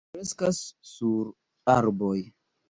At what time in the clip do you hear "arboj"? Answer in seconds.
1.77-2.17